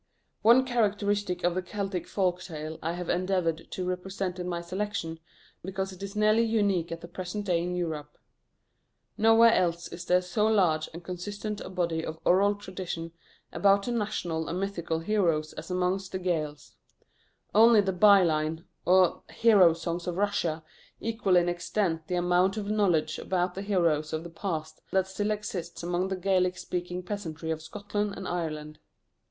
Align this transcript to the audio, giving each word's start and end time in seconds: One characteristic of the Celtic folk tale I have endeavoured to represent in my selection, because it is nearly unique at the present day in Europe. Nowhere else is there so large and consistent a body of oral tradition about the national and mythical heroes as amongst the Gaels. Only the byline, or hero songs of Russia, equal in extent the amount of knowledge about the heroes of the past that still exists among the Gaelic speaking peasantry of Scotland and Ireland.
One 0.41 0.65
characteristic 0.65 1.43
of 1.43 1.53
the 1.53 1.61
Celtic 1.61 2.07
folk 2.07 2.41
tale 2.41 2.79
I 2.81 2.93
have 2.93 3.07
endeavoured 3.07 3.69
to 3.69 3.85
represent 3.85 4.39
in 4.39 4.47
my 4.49 4.59
selection, 4.59 5.19
because 5.63 5.91
it 5.91 6.01
is 6.01 6.15
nearly 6.15 6.41
unique 6.43 6.91
at 6.91 7.01
the 7.01 7.07
present 7.07 7.45
day 7.45 7.61
in 7.61 7.75
Europe. 7.75 8.17
Nowhere 9.15 9.53
else 9.53 9.87
is 9.89 10.05
there 10.05 10.23
so 10.23 10.47
large 10.47 10.89
and 10.91 11.03
consistent 11.03 11.61
a 11.61 11.69
body 11.69 12.03
of 12.03 12.17
oral 12.25 12.55
tradition 12.55 13.11
about 13.53 13.83
the 13.83 13.91
national 13.91 14.47
and 14.49 14.59
mythical 14.59 15.01
heroes 15.01 15.53
as 15.53 15.69
amongst 15.69 16.13
the 16.13 16.17
Gaels. 16.17 16.75
Only 17.53 17.79
the 17.81 17.93
byline, 17.93 18.63
or 18.85 19.21
hero 19.29 19.73
songs 19.73 20.07
of 20.07 20.17
Russia, 20.17 20.63
equal 20.99 21.35
in 21.35 21.47
extent 21.47 22.07
the 22.07 22.15
amount 22.15 22.57
of 22.57 22.71
knowledge 22.71 23.19
about 23.19 23.53
the 23.53 23.61
heroes 23.61 24.13
of 24.13 24.23
the 24.23 24.31
past 24.31 24.81
that 24.91 25.05
still 25.05 25.29
exists 25.29 25.83
among 25.83 26.07
the 26.07 26.15
Gaelic 26.17 26.57
speaking 26.57 27.03
peasantry 27.03 27.51
of 27.51 27.61
Scotland 27.61 28.15
and 28.17 28.27
Ireland. 28.27 28.79